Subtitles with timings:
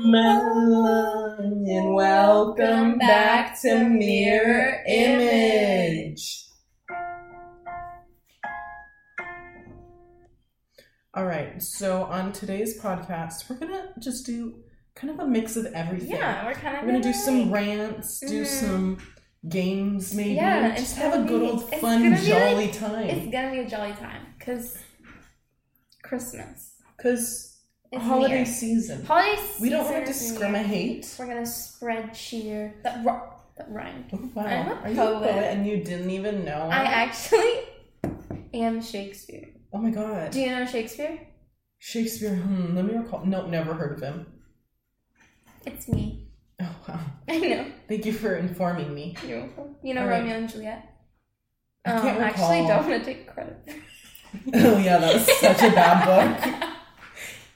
[0.00, 6.44] Melon, and welcome back to Mirror Image.
[11.14, 14.62] All right, so on today's podcast, we're gonna just do
[14.94, 16.10] kind of a mix of everything.
[16.10, 18.46] Yeah, we're kind of We're gonna do some rants, do Mhm.
[18.46, 18.98] some
[19.48, 20.34] games, maybe.
[20.34, 23.68] Yeah, just have a good be- old fun, gonna be jolly It's gonna be a
[23.68, 24.78] jolly time because
[26.04, 26.74] Christmas.
[26.96, 27.57] Because
[27.92, 28.46] is holiday near.
[28.46, 29.04] season.
[29.04, 29.62] Holiday season.
[29.62, 31.14] We don't want to discriminate.
[31.18, 32.74] We're gonna spread cheer.
[32.84, 34.06] That that rhymed.
[34.12, 34.44] Oh, wow.
[34.44, 35.30] I'm a Are you a poet.
[35.52, 36.68] and you didn't even know?
[36.70, 37.60] I actually
[38.54, 39.48] am Shakespeare.
[39.72, 40.30] Oh my god.
[40.30, 41.20] Do you know Shakespeare?
[41.78, 43.24] Shakespeare, hmm, let me recall.
[43.24, 44.26] Nope, never heard of him.
[45.66, 46.28] It's me.
[46.60, 47.00] Oh, wow.
[47.28, 47.66] I know.
[47.88, 49.16] Thank you for informing me.
[49.26, 49.76] You're welcome.
[49.82, 50.18] You know All right.
[50.20, 50.88] Romeo and Juliet.
[51.86, 52.68] I Um, can't actually, recall.
[52.82, 53.56] don't want to take credit.
[54.54, 56.64] Oh, yeah, that was such a bad book.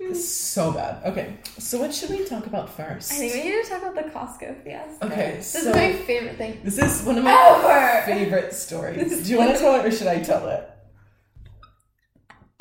[0.09, 1.05] This is so bad.
[1.05, 3.13] Okay, so what should we talk about first?
[3.13, 5.07] I think we need to talk about the Costco fiasco.
[5.07, 8.07] Okay, this so- is my favorite thing This is one of my ever.
[8.13, 9.23] favorite stories.
[9.25, 10.69] Do you want to tell it or should I tell it?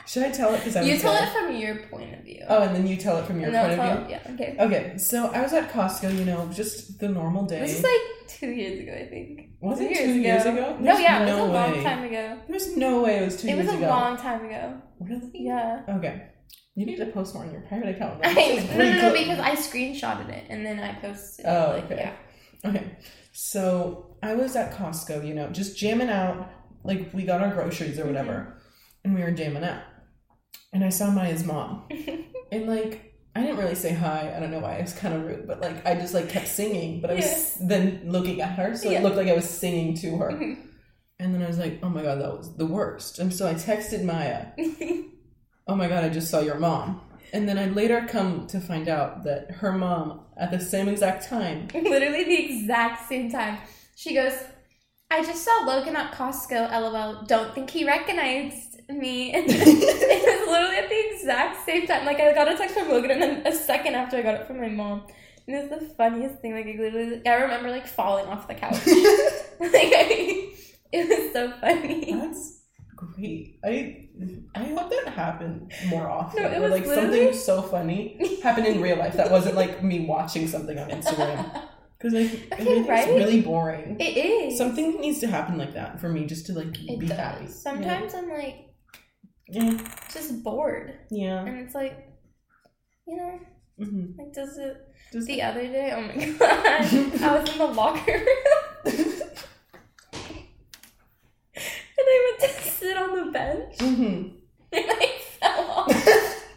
[0.08, 0.58] Should I tell it?
[0.58, 2.44] Because I You tell it from your point of view.
[2.50, 4.10] Oh, and then you tell it from your point of view?
[4.10, 4.56] Yeah, okay.
[4.60, 7.62] Okay, so I was at Costco, you know, just the normal day.
[7.62, 9.52] This is like two years ago, I think.
[9.62, 10.76] Was it two years ago?
[10.80, 11.54] No, There's yeah, it no was a way.
[11.74, 12.38] long time ago.
[12.50, 13.88] There's no way it was two it years was a ago.
[13.88, 14.82] long time ago.
[15.00, 15.32] Really?
[15.34, 15.84] Yeah.
[15.88, 16.24] Okay.
[16.82, 18.20] You need to post more on your private account.
[18.24, 18.34] I,
[18.76, 21.48] no, no, no, because I screenshotted it and then I posted it.
[21.50, 22.12] Oh, like, okay.
[22.64, 22.70] Yeah.
[22.70, 22.98] Okay.
[23.34, 26.50] So I was at Costco, you know, just jamming out.
[26.84, 28.58] Like we got our groceries or whatever, Mm-hmm.
[29.06, 29.82] and we were jamming out.
[30.74, 31.84] And I saw Maya's mom,
[32.52, 34.34] and like I didn't really say hi.
[34.36, 34.74] I don't know why.
[34.78, 37.58] It was kind of rude, but like I just like kept singing, but I was
[37.62, 39.00] then looking at her, so Yeah.
[39.00, 40.32] it looked like I was singing to her.
[40.32, 40.68] Mhm.
[41.20, 43.20] And then I was like, oh my god, that was the worst.
[43.20, 44.48] And so I texted Maya,
[45.68, 47.02] oh my god, I just saw your mom.
[47.34, 51.28] And then I later come to find out that her mom, at the same exact
[51.28, 53.60] time, Literally the exact same time.
[53.96, 54.34] She goes,
[55.10, 57.24] I just saw Logan at Costco, lol.
[57.26, 59.34] Don't think he recognized me.
[59.34, 62.06] And it was literally at the exact same time.
[62.06, 64.48] Like, I got a text from Logan, and then a second after, I got it
[64.48, 65.04] from my mom.
[65.48, 66.54] And it was the funniest thing.
[66.54, 68.74] Like, I literally, I remember, like, falling off the couch.
[69.60, 70.50] like, I,
[70.94, 72.14] it was so funny.
[72.14, 72.61] That's
[73.16, 73.60] great.
[73.64, 74.08] I
[74.56, 76.44] I hope that happened more often.
[76.44, 76.96] No, it Or, like literally-
[77.32, 81.68] something so funny happened in real life that wasn't like me watching something on Instagram.
[82.02, 83.08] Because like Okay, right?
[83.10, 83.96] really boring.
[84.00, 84.58] It is.
[84.58, 87.16] Something needs to happen like that for me just to like It be does.
[87.18, 87.46] happy.
[87.46, 88.56] Sometimes I'm, like,
[89.48, 89.78] Yeah.
[90.12, 90.98] just bored.
[91.12, 91.46] Yeah.
[91.46, 91.96] And it's like,
[93.06, 93.40] you know,
[93.78, 94.78] hmm like, does it.
[95.14, 98.28] Just The other day, oh my god, I was in the locker room
[101.54, 103.80] and I went to sit on the bench.
[103.80, 104.28] Hmm
[104.74, 106.48] and I fell off.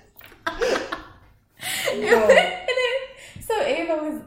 [0.46, 2.26] and, No.
[2.28, 3.54] it, so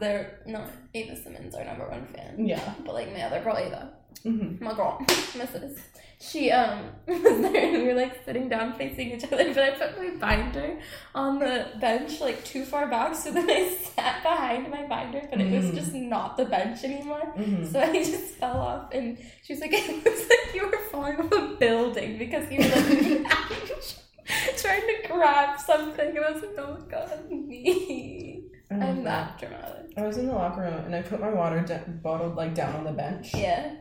[0.00, 0.40] there.
[0.46, 0.64] No,
[0.94, 2.46] Ava Simmons, our number one fan.
[2.46, 2.74] Yeah.
[2.84, 3.92] But like my other girl, Ava,
[4.22, 5.78] hmm my girl, Mrs.
[6.20, 9.70] She um was there and we were like sitting down facing each other, but I
[9.70, 10.80] put my binder
[11.14, 15.40] on the bench like too far back, so then I sat behind my binder, but
[15.40, 15.74] it was Mm.
[15.76, 17.20] just not the bench anymore.
[17.36, 20.78] hmm So I just fell off, and she was like, "It looks like you were
[20.90, 26.42] falling off a building because you were like trying to grab something." And I was
[26.42, 28.27] like, "Oh my god, me!
[28.70, 28.82] Mm-hmm.
[28.82, 31.84] I'm that dramatic." I was in the locker room and I put my water de-
[32.02, 33.34] bottle like down on the bench.
[33.34, 33.74] Yeah.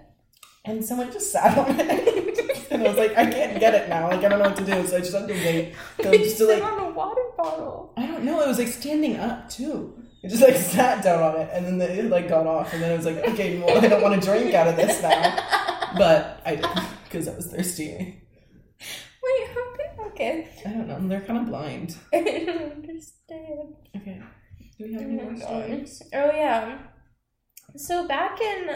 [0.65, 2.67] And someone just sat on it.
[2.71, 4.09] and I was like, I can't get it now.
[4.09, 4.85] Like, I don't know what to do.
[4.87, 5.75] So I just had to wait.
[6.01, 7.93] So just to like, on a water bottle.
[7.95, 8.41] I don't know.
[8.41, 10.03] It was like standing up too.
[10.23, 12.73] It just like sat down on it and then the, it like got off.
[12.73, 15.01] And then I was like, okay, well, I don't want to drink out of this
[15.01, 15.53] now.
[15.97, 16.67] But I did
[17.05, 18.21] because I was thirsty.
[19.23, 19.67] Wait, how
[20.07, 20.49] okay?
[20.65, 21.07] I don't know.
[21.07, 21.95] They're kind of blind.
[22.13, 23.16] I don't understand.
[24.77, 26.01] Do we have Oh any more stories?
[26.13, 26.79] Oh yeah.
[27.75, 28.69] So back in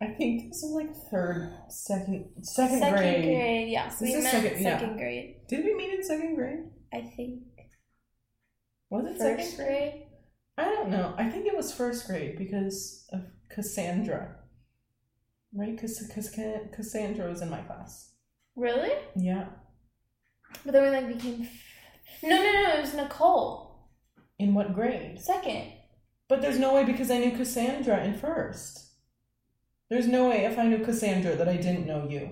[0.00, 3.68] I think this is like third, second, second, grade.
[3.70, 3.88] yeah.
[3.88, 4.78] So This we met second- yeah.
[4.78, 5.36] second grade.
[5.48, 6.64] Did we meet in second grade?
[6.92, 7.42] I think
[8.90, 9.20] Was it first
[9.52, 9.92] second grade?
[9.92, 10.02] grade.
[10.58, 11.14] I don't know.
[11.18, 13.20] I think it was first grade because of
[13.50, 14.36] Cassandra.
[15.54, 15.74] Right?
[15.74, 15.98] Because
[16.74, 18.12] Cassandra was in my class.
[18.54, 18.92] Really?
[19.16, 19.46] Yeah.
[20.64, 21.48] But then we like became.
[22.22, 22.72] No, no, no.
[22.74, 23.65] It was Nicole.
[24.38, 25.20] In what grade?
[25.20, 25.72] Second.
[26.28, 28.90] But there's no way because I knew Cassandra in first.
[29.88, 32.30] There's no way if I knew Cassandra that I didn't know you.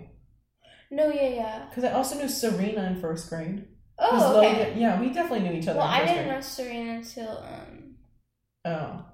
[0.91, 1.67] No, yeah, yeah.
[1.69, 3.67] Because I also knew Serena in first grade.
[3.99, 4.65] Oh, okay.
[4.65, 6.29] Logan- yeah, we definitely knew each other Well, I didn't grade.
[6.35, 7.81] know Serena until um
[8.67, 9.05] Oh,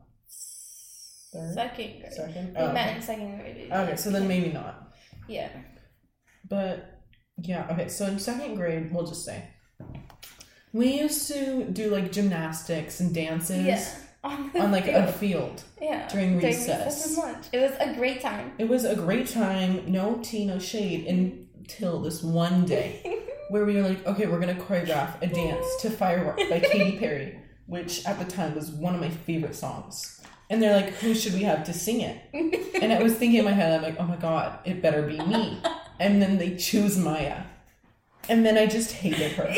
[1.32, 1.54] Third?
[1.54, 2.12] second grade.
[2.12, 2.50] second?
[2.54, 2.72] We Oh.
[2.72, 3.70] met in second grade.
[3.70, 4.92] Okay, so then maybe not.
[5.28, 5.50] Yeah.
[6.48, 7.00] But
[7.36, 9.44] yeah, okay, so in second grade, we'll just say,
[10.72, 13.84] We used to do like gymnastics and dances Yeah.
[14.22, 15.04] On, on like field.
[15.08, 15.62] a field.
[15.80, 16.06] yeah.
[16.08, 17.06] during recess.
[17.06, 17.46] and lunch.
[17.54, 18.52] It was a great time.
[18.58, 23.18] It was a great time, no tea, no shade, until this one day
[23.48, 27.38] where we were like, okay, we're gonna choreograph a dance to Firework by Katy Perry,
[27.64, 30.20] which at the time was one of my favorite songs.
[30.50, 32.18] And they're like, who should we have to sing it?
[32.82, 35.16] And I was thinking in my head, I'm like, oh my god, it better be
[35.18, 35.62] me.
[35.98, 37.44] And then they choose Maya.
[38.28, 39.54] And then I just hated her.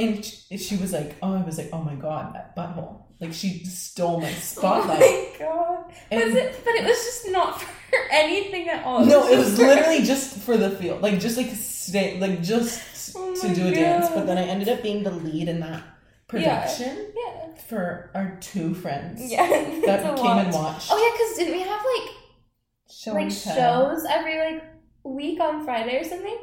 [0.00, 3.02] And she, she was like, oh, I was like, oh my god, that butthole.
[3.20, 5.00] Like she stole my oh spotlight.
[5.00, 5.94] Oh my god.
[6.10, 9.04] And- was it, but it was just not for anything at all.
[9.04, 13.14] No, it was for- literally just for the field, like just like stay, like just
[13.16, 14.08] Oh to do a dance.
[14.08, 15.82] But then I ended up being the lead in that
[16.26, 17.54] production Yeah.
[17.68, 19.46] for our two friends Yeah.
[19.86, 20.88] that came and watched.
[20.90, 22.10] Oh yeah, because didn't we have like
[22.90, 24.64] show like shows every like
[25.04, 26.38] week on Friday or something?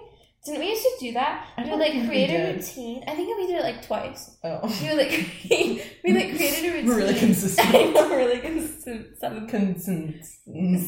[0.46, 1.50] Didn't we used to do that?
[1.58, 3.04] I We would like create a routine.
[3.08, 4.38] I think we did it like twice.
[4.44, 5.12] Oh, We like
[6.04, 6.86] we like created a routine.
[6.88, 7.94] we're really I consistent.
[7.94, 9.20] know, we're really consistent.
[9.20, 10.26] Seven Consistent.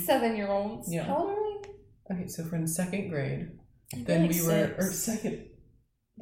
[0.05, 0.91] seven year olds.
[0.91, 1.03] Yeah.
[1.03, 2.15] How old are we?
[2.15, 3.49] Okay, so for in second grade,
[3.93, 5.45] I then like we were or second.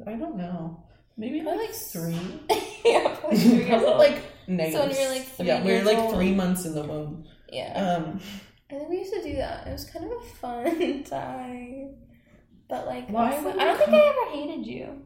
[0.06, 0.84] I don't know,
[1.16, 2.40] maybe Probably like like three.
[2.84, 4.72] yeah, probably three years Probably like negative.
[4.74, 6.14] So when you were, like, three yeah, we were like old.
[6.14, 7.24] three months in the womb.
[7.50, 7.72] yeah.
[7.96, 8.20] Um,
[8.70, 9.66] I think we used to do that.
[9.66, 11.94] It was kind of a fun time.
[12.68, 15.02] But like, Why also- would I don't think I ever hated you.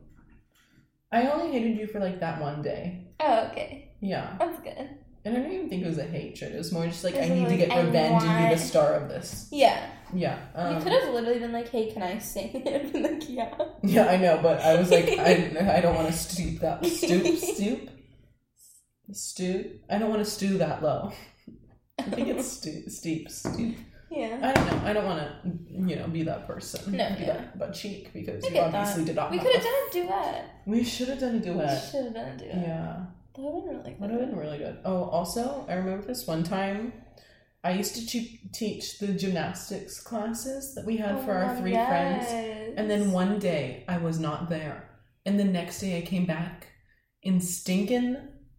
[1.13, 3.07] I only hated you for like that one day.
[3.21, 4.37] Oh, okay, Yeah.
[4.39, 4.89] that's good.
[5.25, 6.53] And I don't even think it was a hatred.
[6.55, 8.93] It was more just like I need to get I revenge and be the star
[8.95, 9.49] of this.
[9.51, 10.39] Yeah, Yeah.
[10.55, 13.53] Um, you could have literally been like, "Hey, can I sing?" and been like, "Yeah."
[13.83, 17.37] Yeah, I know, but I was like, I, I don't want to stoop that stoop
[17.39, 17.91] stoop
[19.13, 19.81] stoop.
[19.91, 21.13] I don't want to stew that low.
[21.99, 23.77] I think it's stu- steep stoop.
[24.11, 24.39] Yeah.
[24.43, 24.89] I don't know.
[24.89, 25.51] I don't want to,
[25.89, 26.93] you know, be that person.
[26.97, 27.27] No, be yeah.
[27.27, 29.07] that butt cheek because I you get obviously that.
[29.07, 29.31] did not.
[29.33, 30.45] We could have done a duet.
[30.67, 31.89] We should have done a We duet.
[31.91, 32.55] should have done a duet.
[32.57, 32.97] Yeah.
[33.35, 34.01] That would have been really good.
[34.01, 34.79] That Would have been really good.
[34.85, 36.93] Oh, also, I remember this one time.
[37.65, 41.59] I used to te- teach the gymnastics classes that we had Oh for our God,
[41.59, 42.27] three friends.
[42.77, 44.89] And then one day I was not there.
[45.27, 46.69] And the next day I came back
[47.25, 48.17] in stinking,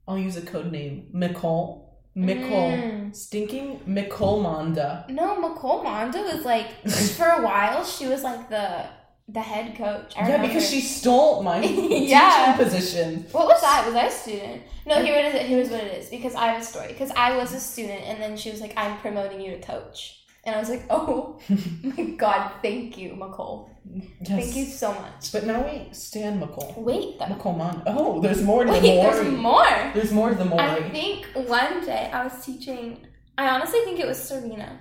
[0.08, 1.87] I'll use a code name, McCall.
[2.18, 2.72] McCall.
[2.82, 3.16] Mm.
[3.16, 5.08] Stinking McCall Monda.
[5.10, 6.68] No, Nicole Mondo was like
[7.16, 7.84] for a while.
[7.86, 8.86] She was like the
[9.30, 10.14] the head coach.
[10.16, 10.48] I Yeah, remember.
[10.48, 12.56] because she stole my Yeah.
[12.56, 13.26] teaching position.
[13.32, 13.86] What was I?
[13.86, 14.62] Was I a student?
[14.86, 15.42] No, here it is.
[15.48, 16.10] Here's what it is.
[16.10, 16.88] Because I have a story.
[16.88, 20.24] Because I was a student, and then she was like, "I'm promoting you to coach,"
[20.46, 21.40] and I was like, "Oh
[21.84, 23.70] my god, thank you, McCole.
[23.96, 24.28] Yes.
[24.28, 26.78] Thank you so much." But now we stand McCall.
[26.78, 27.26] Wait, though.
[27.26, 27.84] McCall.
[27.88, 29.92] Oh, there's more to Wait, the there's more.
[29.94, 30.64] There's more to the Maury.
[30.64, 33.06] I think one day I was teaching.
[33.38, 34.80] I honestly think it was Serena.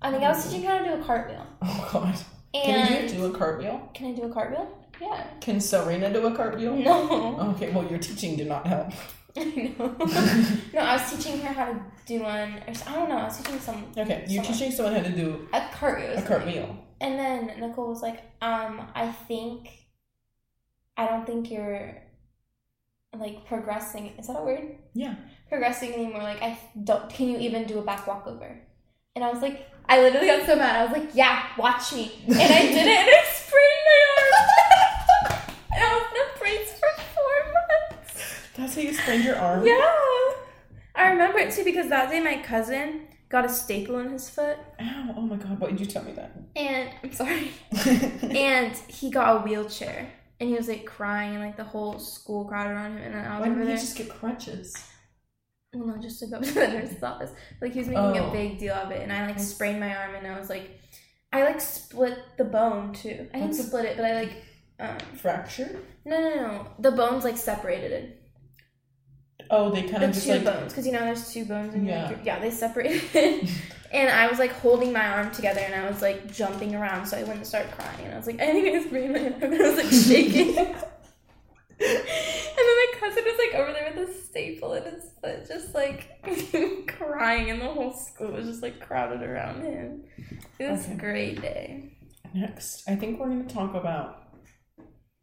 [0.00, 1.46] I think I was teaching her how to do a cartwheel.
[1.62, 2.14] Oh god.
[2.54, 3.90] And Can you do a cartwheel?
[3.94, 4.66] Can I do a cartwheel?
[5.00, 5.26] Yeah.
[5.40, 6.74] Can Serena do a cartwheel?
[6.76, 7.38] No.
[7.54, 8.90] Okay, well your teaching did not help.
[9.36, 9.96] I know.
[10.74, 12.54] no, I was teaching her how to do one.
[12.66, 13.18] Or, I don't know.
[13.18, 14.58] I was teaching some Okay, you're Someone.
[14.58, 16.18] teaching someone how to do a cartwheel.
[16.18, 16.76] a cartwheel.
[17.00, 19.70] And then Nicole was like, um, I think,
[20.96, 21.96] I don't think you're
[23.16, 24.14] like progressing.
[24.18, 24.76] Is that a word?
[24.94, 25.14] Yeah.
[25.48, 26.22] Progressing anymore.
[26.22, 28.60] Like, I don't, can you even do a back walkover?
[29.14, 30.76] And I was like, I literally got so mad.
[30.76, 32.12] I was like, yeah, watch me.
[32.26, 35.40] And I did it and I sprained my arm.
[35.74, 38.34] and I was in a brace for four months.
[38.56, 39.66] That's how you sprained your arm?
[39.66, 39.94] Yeah.
[40.94, 44.56] I remember it too because that day my cousin got a staple in his foot.
[44.80, 46.32] Ow, oh my god, why did you tell me that?
[46.56, 47.50] And I'm sorry.
[48.22, 52.44] and he got a wheelchair and he was like crying and like the whole school
[52.44, 54.74] crowded around him and then I was Why didn't he there just get crutches?
[55.74, 57.30] well no just to go to the nurse's office
[57.60, 58.28] like he was making Oh.
[58.30, 60.80] a big deal of it and I like sprained my arm and I was like
[61.32, 64.44] I like split the bone too I didn't split it but I like
[64.80, 65.80] um Fracture?
[66.06, 68.17] no no no the bones like separated it
[69.50, 71.74] Oh, they kind the of just two like bones because you know there's two bones
[71.74, 72.10] in Yeah.
[72.10, 73.48] your yeah they separated.
[73.90, 77.16] And I was like holding my arm together and I was like jumping around so
[77.16, 78.04] I wouldn't start crying.
[78.04, 80.76] And I was like I think I sprained my arm and I was like shaking.
[81.80, 81.86] And
[82.66, 86.86] then my cousin was like over there with a staple in his foot just like
[86.88, 87.50] crying.
[87.50, 90.02] And the whole school was just like crowded around him.
[90.58, 90.94] It was Okay.
[90.94, 91.92] a great day.
[92.34, 94.27] Next, I think we're going to talk about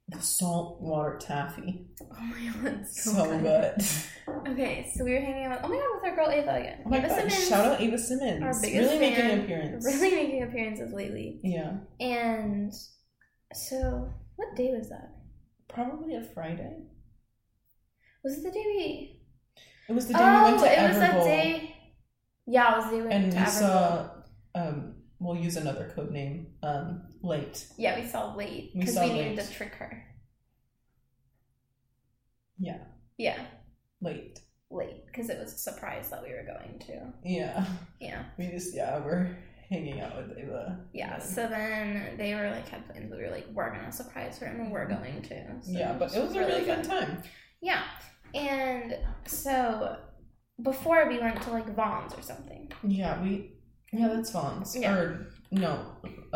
[0.09, 1.87] the saltwater taffy.
[2.01, 4.47] oh my god it's so, So good.
[4.51, 6.89] okay so we were hanging out oh my god with our girl Ava again Oh
[6.89, 7.15] my Ava god!
[7.17, 7.47] Simmons.
[7.49, 8.43] Shout out Ava Simmons.
[8.43, 9.31] Our biggest really making fan.
[9.31, 9.85] an appearance.
[9.85, 12.71] really making appearances lately Yeah, And
[13.53, 15.11] so, what day was that?
[15.67, 16.83] probably a Friday.
[18.23, 19.21] Was it the day we?
[19.89, 21.75] It was the day oh, we went to it was that day.
[22.47, 24.09] Yeah, it was the day we went and to we saw.
[24.55, 26.44] Um, we'll use another code name.
[26.65, 27.67] Um, late.
[27.77, 29.47] Yeah, we saw late because we, needed Late.
[29.47, 30.03] to trick her.
[32.57, 32.79] Yeah.
[33.17, 33.39] Yeah,
[34.01, 34.39] late.
[34.71, 37.13] late because it was a surprise that we were going to.
[37.23, 37.65] Yeah.
[37.99, 38.23] Yeah.
[38.37, 39.29] We just yeah, we're
[39.69, 40.79] hanging out with Ava.
[40.93, 43.11] Yeah, so then they were like had plans.
[43.11, 45.45] We were like, we're gonna surprise her, and we're going to.
[45.61, 46.89] So yeah, but it was a really fun good.
[46.89, 47.23] time.
[47.61, 47.83] Yeah,
[48.33, 49.97] and so
[50.61, 52.71] before we went to like Vaughn's or something.
[52.83, 53.55] Yeah, we
[53.91, 54.75] yeah, that's Vaughn's.
[54.75, 54.93] Yeah.
[54.93, 55.85] Or no,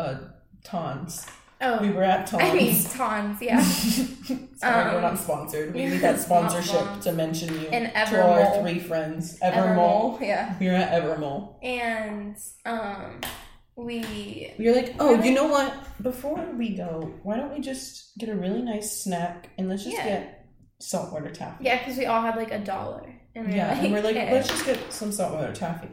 [0.00, 0.14] uh
[0.64, 1.26] Tons.
[1.62, 2.42] Oh, We were at Tons.
[2.42, 3.60] I mean Tons, yeah,
[4.60, 5.74] Sorry, we're Um, not sponsored.
[5.74, 9.38] We need that sponsorship to mention you and to our three friends.
[9.40, 10.18] Evermole.
[10.18, 11.62] Evermole, yeah, We were at Evermole.
[11.62, 13.20] and um,
[13.76, 15.28] we We were like, oh, Really?
[15.28, 15.72] you know what?
[16.02, 19.96] Before we go, why don't we just get a really nice snack and let's just
[19.96, 20.04] Yeah.
[20.08, 20.46] get
[20.80, 21.64] saltwater taffy.
[21.64, 23.04] yeah, because we all had like a dollar,
[23.34, 25.88] and were Yeah, and we're like, let's just get some saltwater taffy.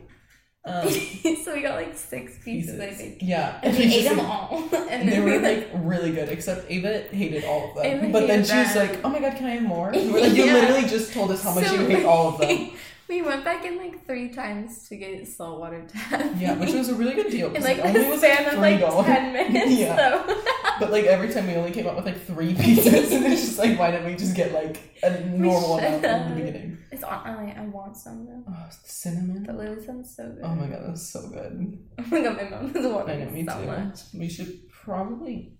[0.68, 0.90] Um,
[1.44, 3.18] so we got like six pieces, I think.
[3.22, 4.64] Yeah, And we ate them like, all.
[4.90, 7.86] And They were like really good, except Ava hated all of them.
[7.86, 10.04] Ava but then she was like, "Oh my god, can I have more?" Like,
[10.38, 10.54] "You Yeah.
[10.56, 12.72] literally just told us how much So you hate all of them."
[13.10, 16.40] We went back in like three times to get saltwater taffy.
[16.44, 17.54] Yeah, which was a really good deal.
[17.56, 19.06] in like it only was span like of like $3.
[19.06, 19.72] ten minutes.
[19.72, 19.96] Yeah.
[20.28, 20.42] So
[20.80, 23.58] But like every time we only came up with like three pieces, and it's just
[23.60, 26.78] like, why didn't we just get like a normal amount in the beginning?
[26.92, 27.22] it's on.
[27.26, 28.44] I, like, I want some though.
[28.50, 29.44] Oh, cinnamon.
[29.44, 30.42] The Lily sounds so good.
[30.44, 31.80] Oh my god, that was so good.
[32.00, 33.66] Oh my god, my mom is I wanting know, me so too.
[33.68, 34.00] much.
[34.14, 35.57] We should probably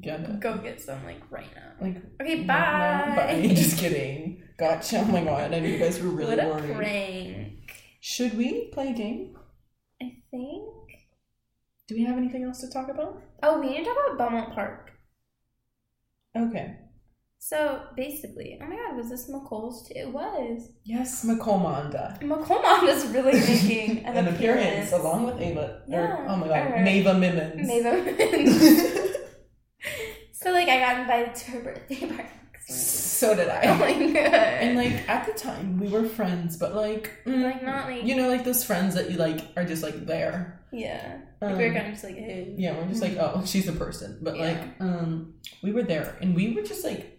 [0.00, 0.40] get.
[0.40, 1.86] Go get some like right now.
[1.86, 2.54] Like, Okay, bye.
[2.54, 3.16] now.
[3.16, 3.46] Bye.
[3.54, 4.42] Just kidding.
[4.58, 4.98] Gotcha.
[5.00, 6.76] Oh my god, I knew you guys were really what a worried.
[6.76, 7.72] prank!
[8.00, 9.36] Should we play a game?
[10.02, 10.64] I think.
[11.88, 13.20] Do we have anything else to talk about?
[13.42, 14.90] Oh, we need to talk about Belmont Park.
[16.36, 16.76] Okay.
[17.38, 19.94] So basically, oh my god, was this McColl's too?
[19.96, 20.70] It was.
[20.84, 22.18] Yes, McComanda.
[22.22, 24.64] McCollmont is really making an, An appearance.
[24.64, 25.82] appearance along with Ava.
[25.86, 26.68] Yeah, Or, oh my god.
[26.86, 27.66] Mava Mimmons.
[27.68, 27.82] Maybe.
[28.50, 29.00] so
[30.66, 32.28] like I got invited to her birthday party.
[32.66, 33.76] so did Oh I.
[33.76, 34.34] my god.
[34.34, 38.14] And like at the time we were friends, but like mm, like not like you
[38.16, 40.60] know like those friends that you like are just like there.
[40.72, 41.18] yeah.
[41.40, 42.54] Like we Um, were kind of just like hey.
[42.56, 44.18] Yeah, we're just like, oh, she's a person.
[44.22, 47.18] But like, um, we were there and we were just like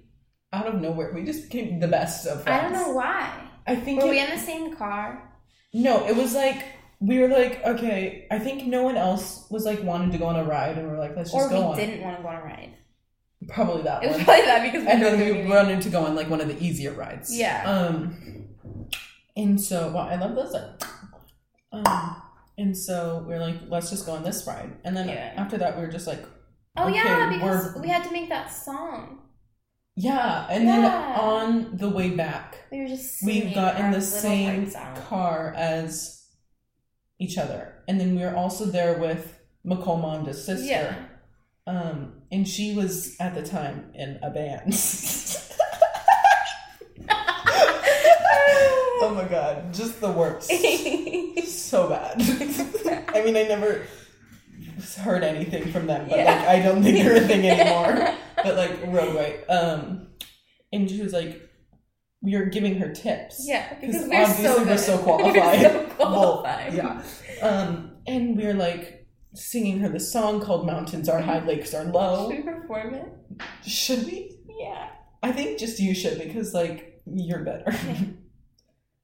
[0.51, 1.13] out of nowhere.
[1.13, 2.59] We just became the best of friends.
[2.59, 3.29] I don't know why.
[3.67, 5.31] I think Were it- we in the same car?
[5.73, 6.63] no, it was like
[7.01, 8.25] we were like, okay.
[8.31, 10.93] I think no one else was like wanting to go on a ride, and we
[10.95, 11.75] are like, let's just Or go we on.
[11.77, 12.73] didn't want to go on a ride.
[13.47, 14.25] Probably that It was one.
[14.25, 16.61] probably that because we and then we wanted to go on like one of the
[16.63, 17.35] easier rides.
[17.37, 17.63] Yeah.
[17.69, 18.47] Um.
[19.37, 20.53] And so, wow, I love those.
[20.53, 20.81] Like,
[21.73, 22.21] um.
[22.57, 24.71] And so we are like, let's just go on this ride.
[24.85, 25.33] And then Yeah.
[25.35, 26.23] after that, we were just like,
[26.77, 29.19] Oh okay, yeah, because we're- we had to make that song.
[29.97, 31.17] Yeah, and then Yeah.
[31.19, 34.61] on the way back, We were just we singing got in our the little same
[34.63, 34.95] hearts out.
[35.07, 36.25] car as
[37.19, 40.65] each other, and then we were also there with Makomanda's sister.
[40.65, 40.95] Yeah.
[41.67, 44.74] Um, and she was at the time in a band.
[49.01, 50.50] oh my god, just the worst.
[51.50, 52.22] so bad.
[53.15, 53.86] I mean, I never
[55.00, 56.36] heard anything from them, but Yeah.
[56.36, 58.13] like, I don't think they're a thing anymore.
[58.44, 59.46] but like, real great.
[59.50, 60.08] Um,
[60.74, 61.42] and she was like,
[62.22, 63.46] "We are giving her tips.
[63.48, 65.98] yeah, because obviously so we're so We're qualified.
[65.98, 66.74] Well, qualified.
[66.74, 67.01] yeah.
[67.42, 69.04] Um, and we're like
[69.36, 73.08] singing her the song called "Mountains Are High, Lakes Are Low." Should we perform it?
[73.65, 74.38] Should we?
[74.60, 74.89] Yeah.
[75.22, 77.65] I think just you should because like you're better.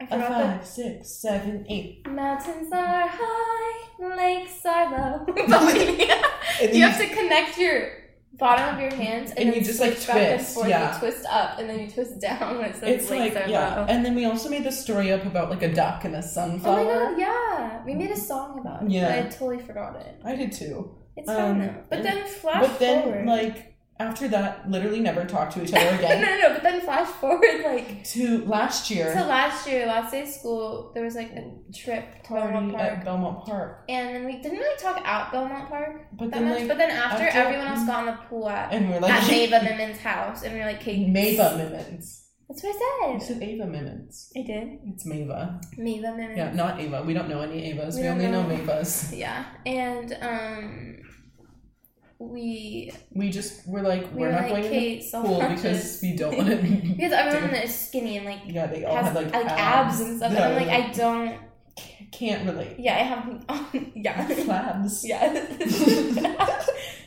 [0.02, 2.08] I A forgot five, six, seven, eight.
[2.10, 5.26] mountains are high, lakes are low.
[6.74, 7.90] You have to connect your
[8.34, 10.68] bottom of your hands and, And you just, like, and twist, forth.
[10.70, 10.94] yeah.
[10.94, 14.16] You twist up and then you twist down when it It's like yeah, and then
[14.16, 16.80] we also made the story up about like a duck and a sunflower.
[16.80, 17.84] Oh my god, yeah.
[17.86, 18.92] We made a song about it.
[18.92, 19.08] Yeah.
[19.22, 20.22] But I totally forgot it.
[20.24, 20.96] I did too.
[21.18, 21.76] It's Um, fun though.
[21.90, 23.26] But then flash but then forward.
[23.26, 23.71] like
[24.08, 26.22] after that, literally never talked to each other again.
[26.22, 30.22] no, no, but then flash forward like to last year, So last year, last day
[30.24, 31.44] of school, there was like a
[31.74, 32.84] trip to Belmont Park.
[32.92, 33.86] at Belmont Park.
[33.90, 36.60] and then we didn't really talk at Belmont Park But that then much.
[36.60, 39.12] like but then after, after- everyone else got in the pool at, and we're like
[39.24, 40.44] at Mava Mimmons' house.
[40.44, 40.98] And we were like, okay.
[41.06, 42.18] Mava Mimmons.
[42.50, 43.28] That's what You I said.
[43.40, 44.30] said Ava Mimmons.
[44.38, 44.80] I did.
[44.88, 45.62] It's Mava.
[45.80, 46.38] Mava Mimmons.
[46.38, 47.02] Yeah, not Ava.
[47.04, 47.96] We don't know any Avas.
[47.96, 48.58] We We, only know, know.
[48.58, 49.14] Mavas.
[49.18, 49.46] Yeah.
[49.66, 50.98] And, um,
[52.30, 55.50] we, We just we're like we we're were not like, going in okay, the self
[55.56, 56.56] because we don't want to.
[56.96, 60.18] Because everyone is skinny and like yeah, they all has have like, like abs, and
[60.18, 60.32] stuff.
[60.34, 61.40] Yeah, and I'm like, I don't,
[62.12, 62.76] can't relate.
[62.80, 64.28] yeah, I have, um, yeah.
[64.46, 65.02] Flabs.
[65.04, 65.32] Yeah.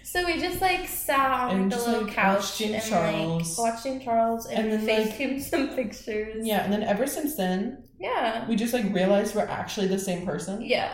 [0.03, 2.83] so we just like sat on And the just, little like, couch watched Jim and
[2.83, 3.59] Charles.
[3.59, 6.47] like watched James Charles and, And then, like- FaceTimed some pictures.
[6.47, 8.47] Yeah, and then ever since then, Yeah.
[8.49, 10.93] we just like realized we're actually the same person, Yeah.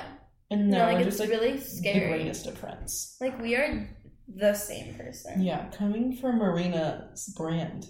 [0.50, 3.16] and No, now like we're it's just like really the greatest of friends.
[3.20, 3.88] Like we are
[4.36, 5.42] the same person.
[5.42, 7.86] Yeah, coming from Marina's brand.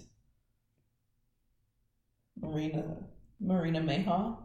[2.39, 2.97] Marina
[3.39, 4.37] Marina Mayhaw.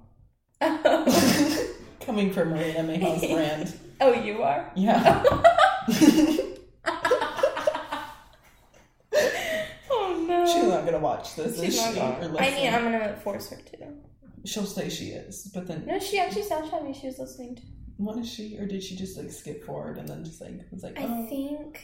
[0.60, 1.68] oh,
[2.00, 3.74] Coming from Marina Mayhaw's brand.
[4.00, 4.70] Oh, you are?
[4.76, 5.22] Yeah.
[9.90, 10.46] oh no.
[10.46, 12.00] She's not gonna watch this, She's not she?
[12.00, 12.72] gonna- Or I mean.
[12.74, 13.88] I'm gonna force her to.
[14.44, 16.94] She'll say she is, but then No, she actually Snapchat me.
[16.94, 17.62] She was listening to.
[17.96, 18.56] What is she?
[18.58, 21.26] Or did she just like skip forward and then just like was like, I oh,
[21.28, 21.82] think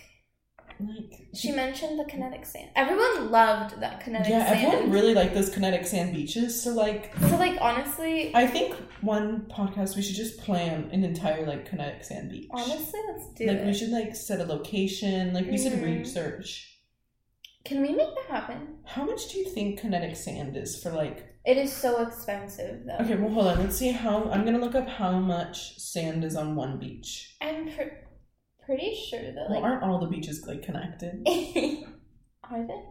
[0.81, 2.71] like she mentioned the kinetic sand.
[2.75, 4.61] Everyone loved that kinetic yeah, sand.
[4.61, 6.61] Yeah, everyone really liked those kinetic sand beaches.
[6.61, 11.47] So like, so like honestly, I think one podcast we should just plan an entire
[11.47, 12.49] like kinetic sand beach.
[12.51, 13.67] honestly, let's do like it.
[13.67, 15.33] we should like set a location.
[15.33, 16.01] Like we should Mhm.
[16.01, 16.69] research.
[17.65, 18.79] Can we make that happen?
[18.85, 21.32] How much do you think kinetic sand is for like?
[21.45, 23.05] It is so expensive though.
[23.05, 23.59] Okay, well hold on.
[23.59, 24.31] Let's see how.
[24.31, 27.37] I'm gonna look up how much sand is on one beach.
[27.41, 27.99] I'm pr-
[28.65, 31.23] pretty sure that Well, like aren't all the beaches like connected?
[32.51, 32.83] are they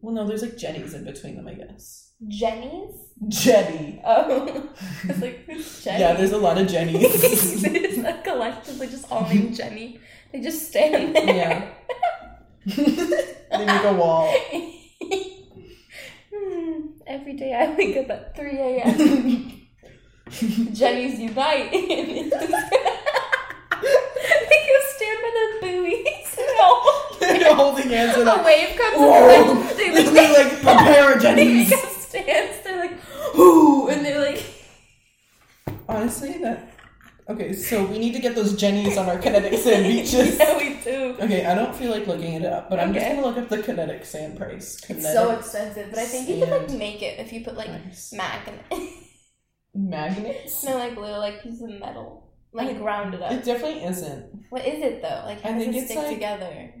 [0.00, 2.12] Well, no, there's like jetties in between them, I guess.
[2.28, 2.94] Jenny's?
[3.28, 4.00] Jetty.
[4.04, 4.70] Oh,
[5.04, 6.00] it's like who's Jenny?
[6.00, 7.20] Yeah, there's a lot of jennies.
[7.20, 9.98] just like, collectively just all named Jenny.
[10.32, 11.24] They just stand there.
[11.34, 11.70] yeah.
[12.66, 14.32] they make a wall.
[17.06, 19.52] Every day I wake up at 3 a.m.
[20.74, 21.70] Jenny's unite.
[21.70, 22.30] they go
[24.96, 26.36] stand by the buoys.
[26.38, 26.68] No.
[27.20, 29.52] They're holding hands and A wave comes whoa!
[29.52, 32.98] and they're They like, they, like prepare They go stands, they're like,
[33.34, 34.42] whoo, and they're like,
[35.88, 36.68] Honestly, that.
[37.28, 40.38] Okay, so we need to get those jennies on our kinetic sand beaches.
[40.38, 41.16] yeah, we do.
[41.20, 43.62] Okay, I don't feel like looking it up, but I'm just gonna look up the
[43.62, 44.76] kinetic sand price.
[44.76, 47.56] It's Kinetic so expensive, but I think you could like make it if you put
[47.56, 48.12] like price.
[48.12, 48.60] magnet,
[49.74, 50.62] magnets.
[50.64, 53.32] no, like little like pieces of metal, like ground it up.
[53.32, 54.44] It definitely isn't.
[54.50, 55.22] What is it though?
[55.24, 56.72] Like how I does it stick like- together?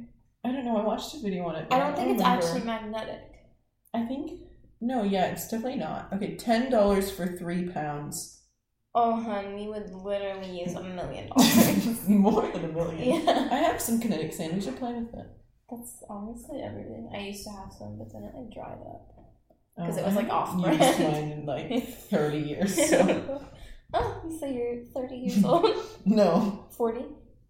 [0.44, 0.76] I don't know.
[0.76, 1.66] I watched a video on it.
[1.72, 2.46] I don't think it's remember.
[2.46, 3.20] actually magnetic.
[3.92, 4.42] I think
[4.80, 5.02] no.
[5.02, 6.12] Yeah, it's definitely not.
[6.12, 8.35] Okay, ten dollars for three pounds.
[8.98, 12.08] Oh, hun, we would literally use a million dollars.
[12.08, 13.22] More than a million.
[13.24, 14.54] yeah, I have some kinetic sand.
[14.54, 15.26] We should play with it.
[15.70, 17.10] that's honestly everything.
[17.14, 19.12] I used to have some, but then it like dried up.
[19.78, 20.80] Oh, 'Cause Oh, it was, like, haven't off-brand.
[20.80, 22.74] used mine in like thirty years.
[22.90, 23.42] So
[23.92, 25.66] oh, you say you're 30 years old?
[26.06, 27.04] no, 40?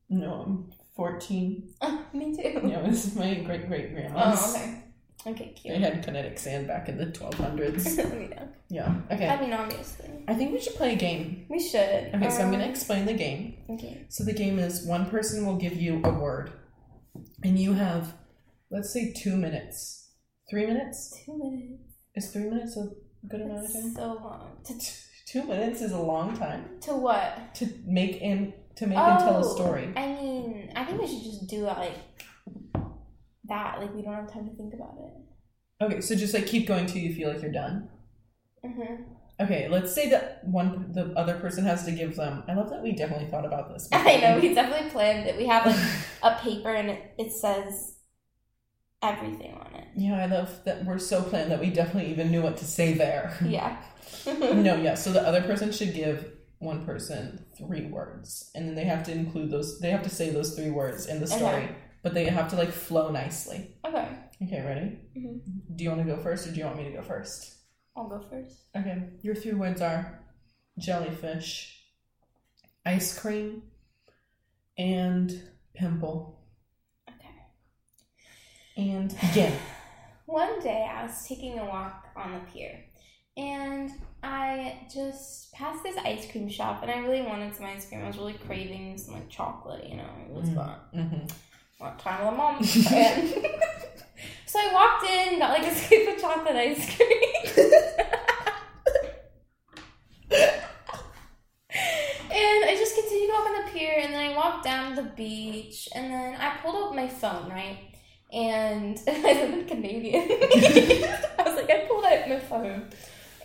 [0.08, 1.70] no, I'm fourteen.
[1.80, 2.60] Oh, me too.
[2.66, 4.40] Yeah, this is my great great grandma's.
[4.42, 4.75] Oh, okay.
[5.26, 7.96] Okay, They had kinetic sand back in the twelve hundreds.
[7.98, 8.44] yeah.
[8.68, 8.94] Yeah.
[9.10, 9.28] Okay.
[9.28, 10.08] I mean, obviously.
[10.28, 11.46] I think we should play a game.
[11.50, 12.10] We should.
[12.14, 13.54] Okay, so I'm gonna Um, explain the game.
[13.70, 14.06] Okay.
[14.08, 16.52] So the game is one person will give you a word,
[17.44, 18.14] and you have,
[18.70, 20.10] let's say, two minutes.
[20.48, 21.82] Three minutes Two minutes.
[22.14, 22.88] is three minutes a
[23.28, 23.94] good amount of time.
[23.94, 24.58] so long.
[24.64, 24.74] To,
[25.26, 27.52] Two minutes is a long time to what?
[27.56, 29.92] to make and to make and tell a Oh, story.
[29.96, 31.94] I mean, I think we should just do it like
[33.48, 33.80] that.
[33.80, 35.84] Like we don't have time to think about it.
[35.84, 37.88] Okay, so just like keep going till you feel like you're done.
[38.64, 39.02] Mm-hmm.
[39.38, 42.42] Okay, let's say that one the other person has to give them.
[42.48, 43.88] I love that we definitely thought about this.
[43.92, 45.36] I know we definitely planned it.
[45.36, 45.76] We have like
[46.22, 47.96] a paper and it, it says
[49.02, 49.88] everything on it.
[49.94, 52.94] yeah, I love that we're so planned that we definitely even knew what to say
[52.94, 53.36] there.
[53.44, 53.76] Yeah.
[54.26, 54.94] no, yeah.
[54.94, 59.12] So the other person should give one person three words, and then they have to
[59.12, 59.78] include those.
[59.80, 61.74] They have to say those three words in the story, Okay.
[62.06, 63.74] But they have to like flow nicely.
[63.84, 64.06] okay.
[64.44, 64.86] Okay, ready?
[65.18, 65.40] Mhm.
[65.74, 67.56] Do you want to go first, or do you want me to go first?
[67.96, 68.54] I'll go first.
[68.76, 70.20] Okay, your three words are
[70.78, 71.82] jellyfish,
[72.84, 73.62] ice cream,
[74.78, 75.32] and
[75.74, 76.38] pimple.
[77.08, 77.38] Okay.
[78.76, 79.52] And begin.
[80.26, 82.84] One day I was taking a walk on the pier
[83.36, 83.90] and
[84.22, 88.02] I just passed this ice cream shop and I really wanted some ice cream.
[88.04, 90.54] I was really craving some like chocolate, you know, it was Mm.
[90.54, 90.78] fun.
[90.92, 91.26] hmm
[91.78, 92.56] What time with mom?
[92.96, 93.28] and
[94.46, 98.06] so I walked in and got like a scoop of chocolate ice cream.
[102.28, 105.02] And I just continued to walk on the pier, and then I walked down the
[105.02, 107.78] beach, and then I pulled up my phone, right?
[108.32, 110.22] And I live in Canadian.
[110.30, 112.90] I was like, I pulled out my phone,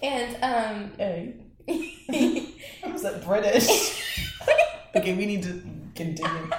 [0.01, 2.53] and um, Hey,
[2.91, 3.67] was that British?
[4.95, 5.61] okay, we need to
[5.95, 6.49] continue.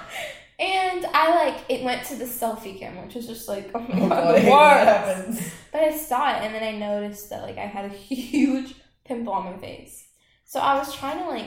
[0.63, 4.01] And I like it went to the selfie camera, which was just like, oh my
[4.01, 5.53] Oh, god, what happens?
[5.73, 9.33] But I saw it, and then I noticed that like I had a huge pimple
[9.33, 10.07] on my face.
[10.45, 11.47] So I was trying to like,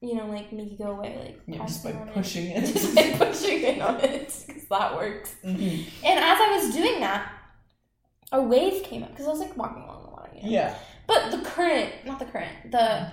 [0.00, 2.72] you know, like make it go away, like Yeah, just by pushing it, it.
[2.72, 5.34] just by pushing it on it, because that works.
[5.44, 5.84] Mhm.
[6.04, 7.30] And as I was doing that,
[8.32, 10.30] a wave came up because I was like walking along the water.
[10.34, 10.48] You know?
[10.50, 10.74] Yeah.
[11.06, 13.12] But the current, not the current, the,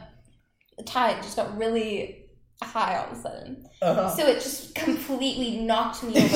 [0.78, 2.23] the tide just got really
[2.63, 3.67] high all of a sudden.
[3.82, 4.10] Uh-huh.
[4.10, 6.36] So it just completely knocked me over.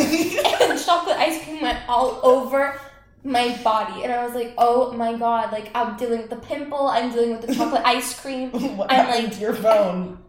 [0.72, 2.80] and chocolate ice cream went all over
[3.24, 4.04] my body.
[4.04, 7.32] And I was like, oh my god, like I'm dealing with the pimple, I'm dealing
[7.38, 8.52] with the chocolate ice cream.
[8.78, 10.20] what I'm happened like- to your phone?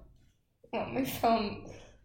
[0.75, 1.65] Oh, my phone.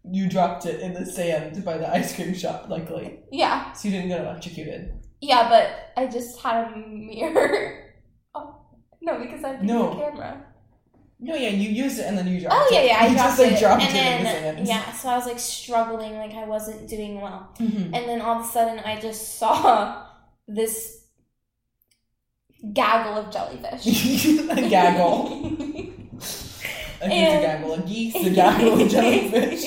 [0.10, 3.20] You dropped it in the sand by the ice cream shop, luckily.
[3.30, 3.74] Yeah.
[3.74, 4.94] So you didn't get electrocuted.
[5.20, 7.94] Yeah, but I just had a mirror.
[8.34, 8.56] oh,
[9.02, 9.90] no, because I have No.
[9.90, 10.46] the camera.
[11.20, 12.68] No, yeah, you used it and then you dropped Oh it.
[12.70, 13.96] Oh yeah, yeah, I you dropped just like it, dropped and
[14.26, 17.86] then the yeah, so I was like struggling, like I wasn't doing well, Mhm.
[17.86, 20.06] and then all of a sudden I just saw
[20.48, 21.02] this
[22.74, 23.86] gaggle of jellyfish.
[24.50, 25.28] a gaggle.
[27.02, 27.74] A geese, a And- gaggle.
[27.74, 29.62] A geese, a gaggle, a jellyfish.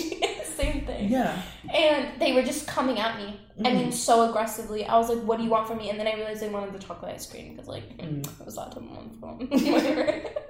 [0.57, 1.11] Same thing.
[1.11, 1.43] Yeah.
[1.73, 3.41] And they were just coming at me.
[3.65, 4.85] I mean, so aggressively.
[4.85, 6.73] I was like, "What do you want from me?" And then I realized they wanted
[6.75, 8.27] the chocolate ice cream because, like, Mm.
[8.41, 9.49] it was that time on the phone.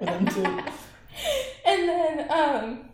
[0.01, 0.43] Them too.
[1.65, 2.89] and then, um,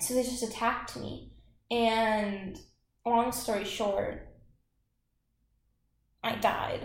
[0.00, 1.32] so they just attacked me.
[1.70, 2.58] And
[3.04, 4.28] long story short,
[6.22, 6.80] I died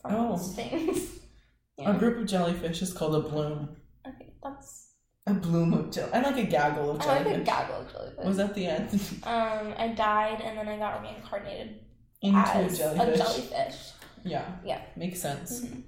[0.00, 0.28] from Oh.
[0.36, 1.18] those things.
[1.78, 3.76] A group of jellyfish is called a bloom.
[4.06, 4.91] Okay, that's.
[5.26, 6.12] A bloom of jelly.
[6.12, 7.26] I like a gaggle of jellyfish.
[7.26, 8.24] I like a gaggle of jellyfish.
[8.24, 8.90] Was that the end?
[9.22, 11.78] Um, I died and then I got reincarnated
[12.22, 13.14] Into a jellyfish.
[13.14, 13.90] a jellyfish.
[14.24, 14.44] Yeah.
[14.64, 14.80] Yeah.
[14.96, 15.60] Makes sense.
[15.64, 15.84] Mhm.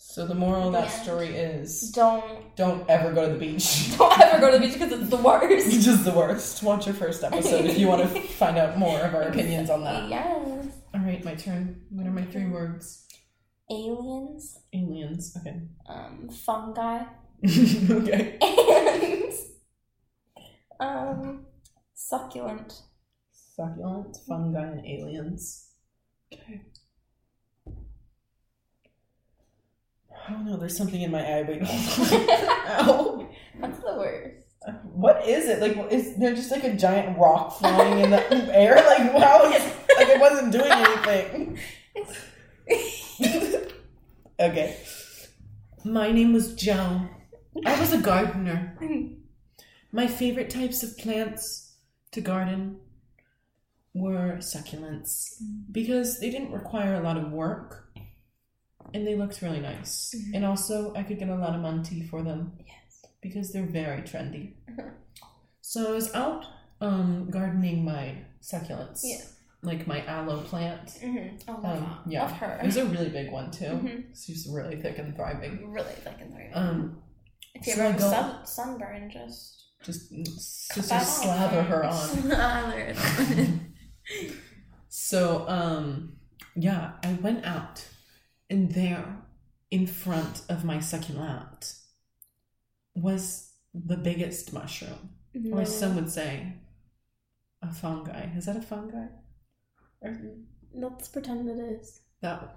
[0.00, 1.02] So the moral of that Yeah.
[1.02, 3.96] story is Don't don't ever go to the beach.
[3.98, 5.66] don't ever go to the beach because it's the worst.
[5.66, 6.62] It's just the worst.
[6.62, 9.82] Watch your first episode if you want to find out more of our opinions on
[9.82, 10.08] that.
[10.08, 10.66] Yes.
[10.94, 11.82] All right, my turn.
[11.90, 13.06] What are my three words?
[13.70, 15.36] Aliens, Aliens.
[15.40, 15.60] Okay.
[15.88, 17.02] um, fungi,
[17.90, 18.38] okay.
[20.80, 21.46] and um,
[21.94, 22.82] succulent.
[23.54, 25.68] Succulent, fungi, and aliens.
[26.32, 26.62] Okay.
[30.28, 30.56] I don't know.
[30.56, 31.42] There's something in my eye.
[31.42, 31.62] Wait.
[32.68, 33.28] Ow.
[33.60, 34.34] That's the worst.
[34.92, 35.60] What is it?
[35.60, 38.74] Like, is there just like a giant rock flying in the air?
[38.74, 41.58] Like, wow, like it wasn't doing anything.
[44.40, 44.76] okay.
[45.84, 47.08] My name was Joe.
[47.66, 48.76] I was a gardener.
[49.92, 51.76] My favorite types of plants
[52.12, 52.78] to garden
[53.94, 55.24] were succulents
[55.72, 57.90] because they didn't require a lot of work
[58.94, 60.14] and they looked really nice.
[60.16, 60.36] Mhm.
[60.36, 63.04] And also, I could get a lot of money for them Yes.
[63.20, 64.54] because they're very trendy.
[64.70, 64.92] Mhm.
[65.60, 66.44] So I was out
[66.80, 69.16] um, gardening my succulents, Yeah.
[69.62, 70.86] like my aloe plant.
[71.02, 71.36] Mm-hmm.
[71.48, 72.22] Oh, Um, yeah.
[72.22, 72.56] love her.
[72.62, 73.64] It was a really big one too.
[73.64, 74.04] Mhm.
[74.16, 75.72] She's really thick and thriving.
[75.72, 76.52] really fucking thriving.
[76.54, 77.02] Um,
[77.60, 80.10] if you so ever I have go- sun- sunburn, just just
[80.70, 81.02] cut just off.
[81.02, 81.92] slather her on.
[82.08, 82.94] Slather.
[84.88, 86.14] So, um,
[86.56, 87.86] yeah, I went out,
[88.50, 89.22] and there,
[89.70, 91.74] in front of my succulent,
[92.94, 95.10] was the biggest mushroom,
[95.52, 96.54] or some would say,
[97.62, 98.34] a fungi.
[98.36, 99.06] Is that a fungi?
[100.00, 100.16] Or
[100.74, 102.00] Let's pretend it is.
[102.22, 102.56] that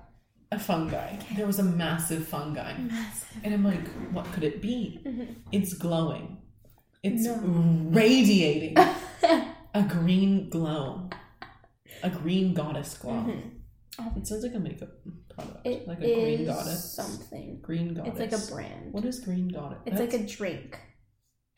[0.51, 1.15] a fungi?
[1.35, 2.71] There was a massive fungi,
[3.43, 4.99] and I'm like, what could it be?
[5.05, 5.35] Mhm.
[5.51, 6.37] It's glowing.
[7.03, 7.37] It's No.
[7.91, 8.75] radiating
[9.73, 11.09] a green glow,
[12.03, 13.13] a green goddess glow.
[13.13, 14.17] Mhm.
[14.17, 14.89] It sounds like a makeup
[15.29, 16.93] product, It like a green goddess.
[16.95, 17.59] something.
[17.61, 18.13] Green goddess.
[18.19, 18.93] It's like a brand.
[18.93, 19.79] What is green goddess?
[19.85, 20.79] It's like a drink,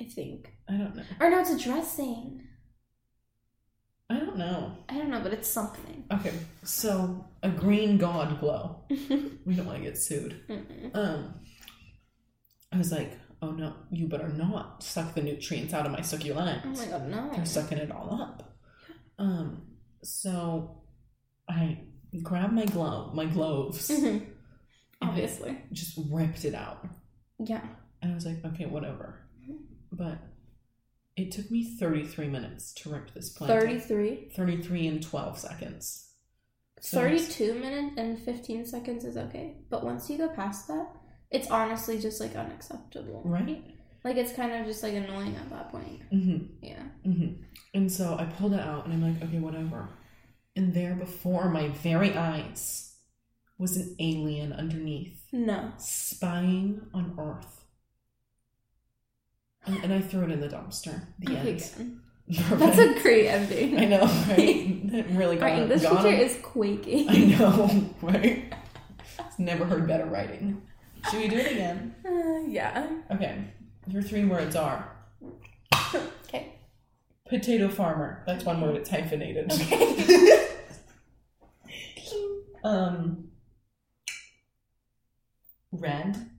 [0.01, 0.51] I think.
[0.67, 1.03] I don't know.
[1.19, 2.41] Or no, it's a dressing.
[4.13, 4.77] I don't know.
[4.89, 6.03] I don't know, but it's something.
[6.11, 8.85] Okay, so a green god glow.
[9.45, 10.39] We don't want to get sued.
[10.47, 10.95] Mm-mm.
[10.95, 11.33] Um,
[12.71, 16.61] I was like, oh no, you better not suck the nutrients out of my succulent.
[16.65, 17.31] oh my god, no.
[17.35, 18.55] They're sucking it all up.
[19.17, 19.63] Um,
[20.03, 20.83] so
[21.49, 21.79] I
[22.21, 24.27] grabbed my glove, my gloves, Mhm.
[25.01, 25.57] Obviously.
[25.73, 26.87] just ripped it out.
[27.39, 27.65] Yeah.
[28.01, 29.19] And I was like, okay, whatever.
[29.91, 30.17] But
[31.15, 33.51] it took me 33 minutes to rip this plant.
[33.61, 34.31] 33.
[34.35, 36.09] 33 and 12 seconds.
[36.81, 39.57] So it's- 32 minutes and 15 seconds is okay.
[39.69, 40.87] But once you go past that,
[41.31, 43.21] it's honestly just like unacceptable.
[43.25, 43.63] Right?
[44.03, 46.01] Like it's kind of just like annoying at that point.
[46.11, 46.45] Mm-hmm.
[46.61, 46.83] Yeah.
[47.05, 47.41] Mm-hmm.
[47.73, 49.89] And so I pulled it out and I'm like, okay, whatever.
[50.55, 52.95] And there before my very eyes
[53.57, 55.71] was an alien underneath, No.
[55.77, 57.62] spying on Earth.
[59.65, 61.05] And, and I threw it in the dumpster.
[61.19, 61.99] The Okay, end.
[62.27, 63.77] That's a great ending.
[63.77, 64.91] I know, right?
[64.91, 67.09] That really Our got, English teacher is quaking.
[67.09, 68.53] I know, right?
[69.37, 70.61] Never heard better writing.
[71.09, 71.95] Should we do it again?
[72.05, 72.87] Uh, yeah.
[73.11, 73.43] Okay.
[73.87, 74.89] Your three words are
[76.27, 76.53] Okay.
[77.27, 78.23] potato farmer.
[78.25, 78.77] That's one word.
[78.77, 79.51] It's hyphenated.
[79.51, 80.47] Okay.
[82.63, 83.29] um.
[85.71, 86.29] Red.